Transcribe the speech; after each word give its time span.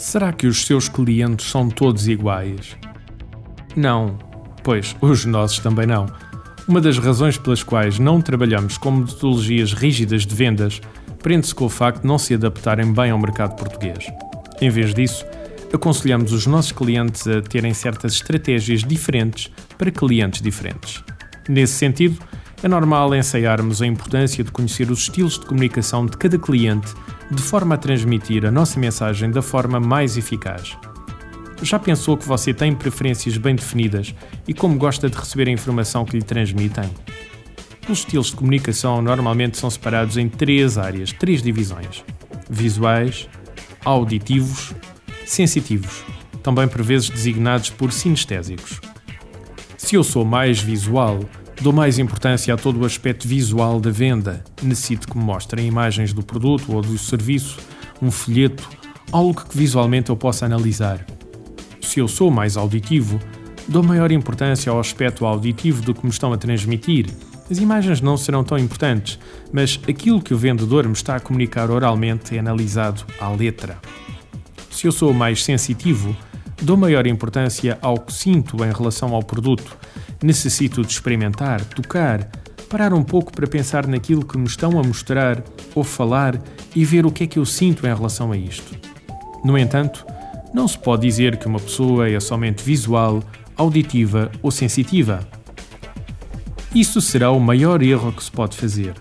Será 0.00 0.32
que 0.32 0.46
os 0.46 0.64
seus 0.64 0.88
clientes 0.88 1.50
são 1.50 1.68
todos 1.68 2.08
iguais? 2.08 2.74
Não, 3.76 4.18
pois 4.64 4.96
os 4.98 5.26
nossos 5.26 5.58
também 5.58 5.86
não. 5.86 6.06
Uma 6.66 6.80
das 6.80 6.96
razões 6.96 7.36
pelas 7.36 7.62
quais 7.62 7.98
não 7.98 8.18
trabalhamos 8.18 8.78
com 8.78 8.92
metodologias 8.92 9.74
rígidas 9.74 10.24
de 10.24 10.34
vendas 10.34 10.80
prende-se 11.22 11.54
com 11.54 11.66
o 11.66 11.68
facto 11.68 12.00
de 12.00 12.08
não 12.08 12.16
se 12.16 12.32
adaptarem 12.32 12.90
bem 12.90 13.10
ao 13.10 13.18
mercado 13.18 13.56
português. 13.56 14.06
Em 14.58 14.70
vez 14.70 14.94
disso, 14.94 15.22
aconselhamos 15.70 16.32
os 16.32 16.46
nossos 16.46 16.72
clientes 16.72 17.28
a 17.28 17.42
terem 17.42 17.74
certas 17.74 18.14
estratégias 18.14 18.82
diferentes 18.82 19.52
para 19.76 19.90
clientes 19.90 20.40
diferentes. 20.40 21.04
Nesse 21.46 21.74
sentido, 21.74 22.18
é 22.62 22.68
normal 22.68 23.14
ensaiarmos 23.14 23.82
a 23.82 23.86
importância 23.86 24.42
de 24.42 24.50
conhecer 24.50 24.90
os 24.90 25.00
estilos 25.00 25.38
de 25.38 25.44
comunicação 25.44 26.06
de 26.06 26.16
cada 26.16 26.38
cliente 26.38 26.90
de 27.30 27.42
forma 27.42 27.76
a 27.76 27.78
transmitir 27.78 28.44
a 28.44 28.50
nossa 28.50 28.78
mensagem 28.80 29.30
da 29.30 29.40
forma 29.40 29.78
mais 29.78 30.16
eficaz. 30.16 30.76
Já 31.62 31.78
pensou 31.78 32.16
que 32.16 32.26
você 32.26 32.52
tem 32.52 32.74
preferências 32.74 33.36
bem 33.36 33.54
definidas 33.54 34.14
e 34.48 34.54
como 34.54 34.76
gosta 34.76 35.08
de 35.08 35.16
receber 35.16 35.48
a 35.48 35.52
informação 35.52 36.04
que 36.04 36.16
lhe 36.16 36.22
transmitem? 36.22 36.90
Os 37.88 37.98
estilos 37.98 38.28
de 38.28 38.36
comunicação 38.36 39.02
normalmente 39.02 39.58
são 39.58 39.68
separados 39.68 40.16
em 40.16 40.28
três 40.28 40.78
áreas, 40.78 41.12
três 41.12 41.42
divisões: 41.42 42.02
visuais, 42.48 43.28
auditivos, 43.84 44.74
sensitivos, 45.26 46.02
também 46.42 46.66
por 46.66 46.82
vezes 46.82 47.10
designados 47.10 47.70
por 47.70 47.92
sinestésicos. 47.92 48.80
Se 49.76 49.96
eu 49.96 50.04
sou 50.04 50.24
mais 50.24 50.60
visual, 50.60 51.20
Dou 51.60 51.74
mais 51.74 51.98
importância 51.98 52.54
a 52.54 52.56
todo 52.56 52.80
o 52.80 52.86
aspecto 52.86 53.28
visual 53.28 53.78
da 53.78 53.90
venda. 53.90 54.42
Necessito 54.62 55.06
que 55.06 55.18
me 55.18 55.22
mostrem 55.22 55.66
imagens 55.66 56.10
do 56.10 56.22
produto 56.22 56.72
ou 56.72 56.80
do 56.80 56.96
serviço, 56.96 57.58
um 58.00 58.10
folheto, 58.10 58.66
algo 59.12 59.44
que 59.44 59.58
visualmente 59.58 60.08
eu 60.08 60.16
possa 60.16 60.46
analisar. 60.46 61.04
Se 61.82 62.00
eu 62.00 62.08
sou 62.08 62.30
mais 62.30 62.56
auditivo, 62.56 63.20
dou 63.68 63.82
maior 63.82 64.10
importância 64.10 64.72
ao 64.72 64.80
aspecto 64.80 65.26
auditivo 65.26 65.82
do 65.82 65.92
que 65.92 66.02
me 66.02 66.10
estão 66.10 66.32
a 66.32 66.38
transmitir. 66.38 67.10
As 67.50 67.58
imagens 67.58 68.00
não 68.00 68.16
serão 68.16 68.42
tão 68.42 68.56
importantes, 68.56 69.18
mas 69.52 69.78
aquilo 69.86 70.22
que 70.22 70.32
o 70.32 70.38
vendedor 70.38 70.86
me 70.86 70.94
está 70.94 71.16
a 71.16 71.20
comunicar 71.20 71.70
oralmente 71.70 72.34
é 72.34 72.38
analisado 72.38 73.04
à 73.20 73.28
letra. 73.28 73.78
Se 74.70 74.86
eu 74.86 74.92
sou 74.92 75.12
mais 75.12 75.44
sensitivo, 75.44 76.16
dou 76.62 76.76
maior 76.76 77.06
importância 77.06 77.78
ao 77.80 77.98
que 77.98 78.12
sinto 78.12 78.64
em 78.64 78.72
relação 78.72 79.14
ao 79.14 79.22
produto 79.22 79.76
Necessito 80.22 80.82
de 80.82 80.92
experimentar, 80.92 81.64
tocar, 81.64 82.30
parar 82.68 82.92
um 82.92 83.02
pouco 83.02 83.32
para 83.32 83.46
pensar 83.46 83.86
naquilo 83.86 84.24
que 84.24 84.36
me 84.36 84.46
estão 84.46 84.78
a 84.78 84.82
mostrar 84.82 85.42
ou 85.74 85.82
falar 85.82 86.38
e 86.76 86.84
ver 86.84 87.06
o 87.06 87.10
que 87.10 87.24
é 87.24 87.26
que 87.26 87.38
eu 87.38 87.46
sinto 87.46 87.86
em 87.86 87.94
relação 87.94 88.30
a 88.30 88.36
isto. 88.36 88.76
No 89.42 89.56
entanto, 89.56 90.04
não 90.52 90.68
se 90.68 90.78
pode 90.78 91.06
dizer 91.06 91.38
que 91.38 91.46
uma 91.46 91.58
pessoa 91.58 92.06
é 92.06 92.20
somente 92.20 92.62
visual, 92.62 93.22
auditiva 93.56 94.30
ou 94.42 94.50
sensitiva. 94.50 95.26
Isso 96.74 97.00
será 97.00 97.30
o 97.30 97.40
maior 97.40 97.82
erro 97.82 98.12
que 98.12 98.22
se 98.22 98.30
pode 98.30 98.56
fazer. 98.56 98.92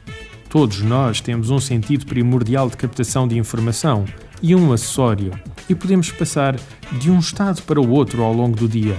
Todos 0.50 0.82
nós 0.82 1.20
temos 1.20 1.50
um 1.50 1.60
sentido 1.60 2.06
primordial 2.06 2.70
de 2.70 2.78
captação 2.78 3.28
de 3.28 3.38
informação 3.38 4.06
e 4.42 4.56
um 4.56 4.72
acessório, 4.72 5.34
e 5.70 5.76
podemos 5.76 6.12
passar 6.12 6.56
de 7.00 7.12
um 7.12 7.20
estado 7.20 7.62
para 7.62 7.80
o 7.80 7.90
outro 7.90 8.24
ao 8.24 8.34
longo 8.34 8.58
do 8.58 8.68
dia. 8.68 8.98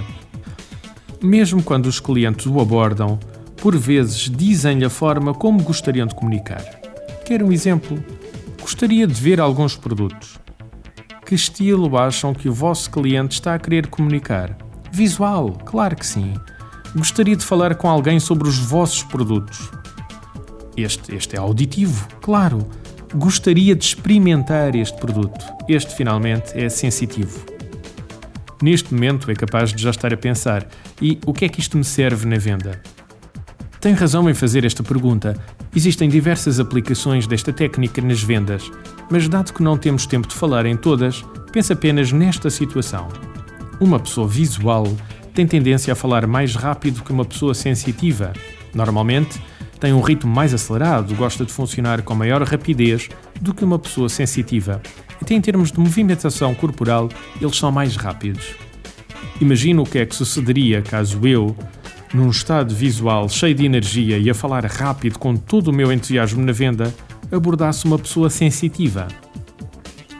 Mesmo 1.22 1.62
quando 1.62 1.86
os 1.86 2.00
clientes 2.00 2.46
o 2.46 2.60
abordam, 2.60 3.18
por 3.56 3.76
vezes 3.76 4.30
dizem-lhe 4.30 4.84
a 4.84 4.90
forma 4.90 5.34
como 5.34 5.62
gostariam 5.62 6.06
de 6.06 6.14
comunicar. 6.14 6.62
Quer 7.26 7.42
um 7.42 7.52
exemplo? 7.52 8.02
Gostaria 8.60 9.06
de 9.06 9.14
ver 9.14 9.40
alguns 9.40 9.76
produtos. 9.76 10.38
Que 11.26 11.34
estilo 11.34 11.96
acham 11.98 12.32
que 12.32 12.48
o 12.48 12.52
vosso 12.52 12.90
cliente 12.90 13.34
está 13.34 13.54
a 13.54 13.58
querer 13.58 13.88
comunicar? 13.88 14.56
Visual, 14.90 15.52
claro 15.64 15.94
que 15.94 16.06
sim. 16.06 16.34
Gostaria 16.96 17.36
de 17.36 17.44
falar 17.44 17.76
com 17.76 17.88
alguém 17.88 18.18
sobre 18.18 18.48
os 18.48 18.58
vossos 18.58 19.02
produtos. 19.04 19.70
Este, 20.76 21.14
este 21.14 21.36
é 21.36 21.38
auditivo, 21.38 22.08
claro. 22.20 22.66
Gostaria 23.14 23.74
de 23.74 23.84
experimentar 23.84 24.74
este 24.74 24.98
produto. 24.98 25.44
Este, 25.68 25.94
finalmente, 25.94 26.52
é 26.54 26.68
sensitivo 26.68 27.50
neste 28.62 28.92
momento 28.92 29.30
é 29.30 29.34
capaz 29.34 29.72
de 29.72 29.82
já 29.82 29.90
estar 29.90 30.12
a 30.12 30.16
pensar: 30.16 30.66
e 31.00 31.18
o 31.26 31.32
que 31.32 31.44
é 31.44 31.48
que 31.48 31.60
isto 31.60 31.76
me 31.76 31.84
serve 31.84 32.26
na 32.26 32.36
venda? 32.36 32.80
Tem 33.80 33.94
razão 33.94 34.28
em 34.28 34.34
fazer 34.34 34.64
esta 34.64 34.82
pergunta. 34.82 35.34
Existem 35.74 36.08
diversas 36.08 36.60
aplicações 36.60 37.26
desta 37.26 37.52
técnica 37.52 38.02
nas 38.02 38.22
vendas, 38.22 38.70
mas 39.10 39.28
dado 39.28 39.52
que 39.52 39.62
não 39.62 39.78
temos 39.78 40.04
tempo 40.04 40.28
de 40.28 40.34
falar 40.34 40.66
em 40.66 40.76
todas, 40.76 41.24
pense 41.52 41.72
apenas 41.72 42.12
nesta 42.12 42.50
situação. 42.50 43.08
Uma 43.80 43.98
pessoa 43.98 44.28
visual 44.28 44.86
tem 45.32 45.46
tendência 45.46 45.92
a 45.92 45.96
falar 45.96 46.26
mais 46.26 46.54
rápido 46.54 47.02
que 47.02 47.12
uma 47.12 47.24
pessoa 47.24 47.54
sensitiva. 47.54 48.32
Normalmente, 48.74 49.40
tem 49.80 49.94
um 49.94 50.02
ritmo 50.02 50.32
mais 50.32 50.52
acelerado, 50.52 51.14
gosta 51.14 51.44
de 51.44 51.52
funcionar 51.52 52.02
com 52.02 52.14
maior 52.14 52.42
rapidez 52.42 53.08
do 53.40 53.54
que 53.54 53.64
uma 53.64 53.78
pessoa 53.78 54.10
sensitiva. 54.10 54.82
Até 55.20 55.34
em 55.34 55.40
termos 55.40 55.72
de 55.72 55.80
movimentação 55.80 56.54
corporal, 56.54 57.08
eles 57.40 57.56
são 57.56 57.72
mais 57.72 57.96
rápidos. 57.96 58.54
Imagino 59.40 59.82
o 59.82 59.86
que 59.86 59.98
é 59.98 60.04
que 60.04 60.14
sucederia 60.14 60.82
caso 60.82 61.26
eu, 61.26 61.56
num 62.12 62.28
estado 62.28 62.74
visual 62.74 63.28
cheio 63.28 63.54
de 63.54 63.64
energia 63.64 64.18
e 64.18 64.28
a 64.28 64.34
falar 64.34 64.66
rápido 64.66 65.18
com 65.18 65.34
todo 65.34 65.68
o 65.68 65.72
meu 65.72 65.90
entusiasmo 65.90 66.44
na 66.44 66.52
venda, 66.52 66.94
abordasse 67.32 67.86
uma 67.86 67.98
pessoa 67.98 68.28
sensitiva. 68.28 69.08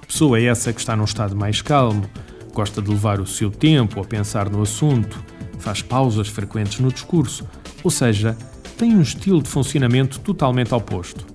Pessoa 0.07 0.41
essa 0.41 0.73
que 0.73 0.81
está 0.81 0.97
num 0.97 1.05
estado 1.05 1.37
mais 1.37 1.61
calmo, 1.61 2.09
gosta 2.55 2.81
de 2.81 2.89
levar 2.89 3.21
o 3.21 3.27
seu 3.27 3.51
tempo 3.51 4.01
a 4.01 4.05
pensar 4.05 4.49
no 4.49 4.63
assunto, 4.63 5.23
faz 5.59 5.83
pausas 5.83 6.29
frequentes 6.29 6.81
no 6.81 6.91
discurso, 6.91 7.47
ou 7.85 7.91
seja, 7.91 8.37
tem 8.81 8.97
um 8.97 9.03
estilo 9.03 9.43
de 9.43 9.49
funcionamento 9.51 10.19
totalmente 10.21 10.75
oposto. 10.75 11.27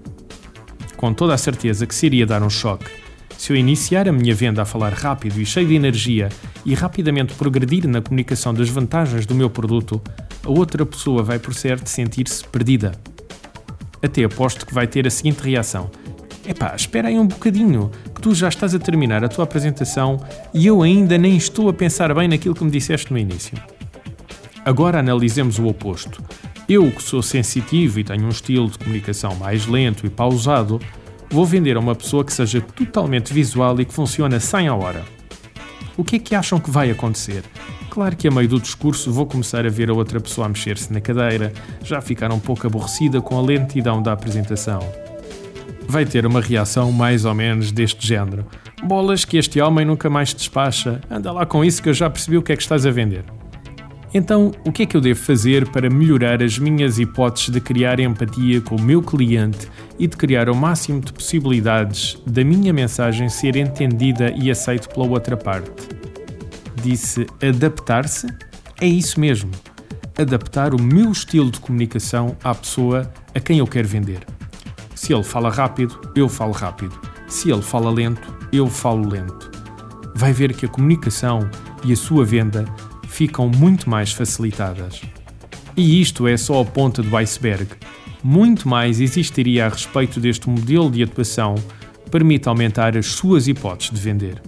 Com 0.97 1.13
toda 1.13 1.35
a 1.35 1.37
certeza 1.37 1.85
que 1.85 1.93
se 1.93 2.07
iria 2.07 2.25
dar 2.25 2.41
um 2.41 2.49
choque 2.49 2.89
se 3.37 3.53
eu 3.53 3.55
iniciar 3.55 4.09
a 4.09 4.11
minha 4.11 4.33
venda 4.33 4.63
a 4.63 4.65
falar 4.65 4.93
rápido 4.93 5.39
e 5.39 5.45
cheio 5.45 5.67
de 5.67 5.75
energia 5.75 6.29
e 6.65 6.73
rapidamente 6.73 7.35
progredir 7.35 7.87
na 7.87 8.01
comunicação 8.01 8.51
das 8.51 8.67
vantagens 8.67 9.27
do 9.27 9.35
meu 9.35 9.47
produto, 9.47 10.01
a 10.43 10.49
outra 10.49 10.83
pessoa 10.87 11.21
vai 11.21 11.37
por 11.37 11.53
certo 11.53 11.87
sentir-se 11.87 12.43
perdida. 12.47 12.93
Até 14.01 14.23
aposto 14.23 14.65
que 14.65 14.73
vai 14.73 14.87
ter 14.87 15.05
a 15.05 15.11
seguinte 15.11 15.43
reação: 15.43 15.91
Epá, 16.47 16.73
espera 16.75 17.09
aí 17.09 17.19
um 17.19 17.27
bocadinho, 17.27 17.91
que 18.15 18.21
tu 18.21 18.33
já 18.33 18.49
estás 18.49 18.73
a 18.73 18.79
terminar 18.79 19.23
a 19.23 19.29
tua 19.29 19.43
apresentação 19.43 20.19
e 20.51 20.65
eu 20.65 20.81
ainda 20.81 21.15
nem 21.15 21.37
estou 21.37 21.69
a 21.69 21.73
pensar 21.73 22.11
bem 22.15 22.27
naquilo 22.27 22.55
que 22.55 22.63
me 22.63 22.71
disseste 22.71 23.11
no 23.11 23.19
início. 23.19 23.55
Agora 24.65 24.97
analisemos 24.97 25.59
o 25.59 25.67
oposto. 25.67 26.23
Eu, 26.67 26.91
que 26.91 27.03
sou 27.03 27.21
sensitivo 27.21 27.99
e 27.99 28.03
tenho 28.03 28.25
um 28.25 28.29
estilo 28.29 28.67
de 28.67 28.79
comunicação 28.79 29.35
mais 29.35 29.67
lento 29.67 30.05
e 30.05 30.09
pausado, 30.09 30.81
vou 31.29 31.45
vender 31.45 31.77
a 31.77 31.79
uma 31.79 31.93
pessoa 31.93 32.25
que 32.25 32.33
seja 32.33 32.59
totalmente 32.59 33.31
visual 33.31 33.79
e 33.79 33.85
que 33.85 33.93
funcione 33.93 34.33
a 34.33 34.39
100 34.39 34.67
a 34.69 34.75
hora. 34.75 35.05
O 35.95 36.03
que 36.03 36.15
é 36.15 36.19
que 36.19 36.33
acham 36.33 36.59
que 36.59 36.71
vai 36.71 36.89
acontecer? 36.89 37.43
Claro 37.89 38.15
que 38.15 38.27
a 38.27 38.31
meio 38.31 38.49
do 38.49 38.59
discurso 38.59 39.11
vou 39.11 39.27
começar 39.27 39.63
a 39.63 39.69
ver 39.69 39.91
a 39.91 39.93
outra 39.93 40.19
pessoa 40.19 40.47
a 40.47 40.49
mexer-se 40.49 40.91
na 40.91 40.99
cadeira, 40.99 41.53
já 41.83 42.01
ficar 42.01 42.31
um 42.33 42.39
pouco 42.39 42.65
aborrecida 42.65 43.21
com 43.21 43.37
a 43.37 43.41
lentidão 43.41 44.01
da 44.01 44.11
apresentação. 44.11 44.79
Vai 45.87 46.03
ter 46.03 46.25
uma 46.25 46.41
reação 46.41 46.91
mais 46.91 47.25
ou 47.25 47.35
menos 47.35 47.71
deste 47.71 48.05
género. 48.07 48.43
Bolas 48.83 49.23
que 49.23 49.37
este 49.37 49.61
homem 49.61 49.85
nunca 49.85 50.09
mais 50.09 50.33
despacha, 50.33 50.99
anda 51.11 51.31
lá 51.31 51.45
com 51.45 51.63
isso 51.63 51.81
que 51.81 51.89
eu 51.89 51.93
já 51.93 52.09
percebi 52.09 52.37
o 52.37 52.41
que 52.41 52.51
é 52.51 52.55
que 52.55 52.63
estás 52.63 52.87
a 52.87 52.91
vender. 52.91 53.23
Então, 54.17 54.53
o 54.65 54.71
que 54.71 54.83
é 54.83 54.85
que 54.85 54.95
eu 54.95 55.01
devo 55.01 55.19
fazer 55.19 55.69
para 55.71 55.89
melhorar 55.89 56.41
as 56.41 56.57
minhas 56.57 56.97
hipóteses 56.97 57.49
de 57.49 57.59
criar 57.59 57.99
empatia 57.99 58.61
com 58.61 58.77
o 58.77 58.81
meu 58.81 59.01
cliente 59.01 59.69
e 59.99 60.07
de 60.07 60.15
criar 60.15 60.49
o 60.49 60.55
máximo 60.55 61.01
de 61.01 61.11
possibilidades 61.11 62.17
da 62.25 62.41
minha 62.41 62.71
mensagem 62.71 63.27
ser 63.27 63.57
entendida 63.57 64.31
e 64.31 64.49
aceita 64.49 64.87
pela 64.87 65.05
outra 65.05 65.35
parte? 65.35 65.89
Disse 66.81 67.27
adaptar-se? 67.45 68.27
É 68.79 68.87
isso 68.87 69.19
mesmo. 69.19 69.51
Adaptar 70.17 70.73
o 70.73 70.81
meu 70.81 71.11
estilo 71.11 71.51
de 71.51 71.59
comunicação 71.59 72.37
à 72.41 72.55
pessoa 72.55 73.11
a 73.35 73.39
quem 73.41 73.59
eu 73.59 73.67
quero 73.67 73.89
vender. 73.89 74.25
Se 74.95 75.13
ele 75.13 75.23
fala 75.23 75.49
rápido, 75.49 75.99
eu 76.15 76.29
falo 76.29 76.53
rápido. 76.53 76.97
Se 77.27 77.51
ele 77.51 77.61
fala 77.61 77.91
lento, 77.91 78.33
eu 78.53 78.67
falo 78.67 79.09
lento. 79.09 79.51
Vai 80.15 80.31
ver 80.31 80.55
que 80.55 80.65
a 80.65 80.69
comunicação 80.69 81.49
e 81.83 81.91
a 81.91 81.97
sua 81.97 82.23
venda 82.23 82.63
ficam 83.15 83.49
muito 83.49 83.89
mais 83.89 84.11
facilitadas. 84.11 85.01
E 85.75 86.01
isto 86.01 86.27
é 86.27 86.37
só 86.37 86.61
a 86.61 86.65
ponta 86.65 87.01
do 87.01 87.15
iceberg. 87.17 87.67
Muito 88.23 88.67
mais 88.67 88.99
existiria 88.99 89.65
a 89.65 89.69
respeito 89.69 90.19
deste 90.19 90.49
modelo 90.49 90.91
de 90.91 91.03
atuação 91.03 91.55
que 92.03 92.09
permite 92.09 92.47
aumentar 92.47 92.97
as 92.97 93.07
suas 93.07 93.47
hipóteses 93.47 93.93
de 93.93 93.99
vender. 93.99 94.41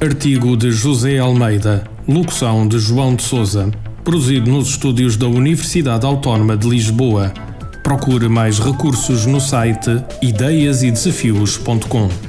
Artigo 0.00 0.56
de 0.56 0.70
José 0.70 1.18
Almeida, 1.18 1.88
locução 2.06 2.68
de 2.68 2.78
João 2.78 3.14
de 3.14 3.22
Souza, 3.22 3.70
produzido 4.04 4.50
nos 4.50 4.68
estúdios 4.68 5.16
da 5.16 5.26
Universidade 5.26 6.04
Autónoma 6.04 6.56
de 6.56 6.68
Lisboa 6.68 7.32
Procure 7.86 8.28
mais 8.28 8.58
recursos 8.58 9.26
no 9.26 9.40
site 9.40 10.02
ideiasedesafios.com. 10.20 12.25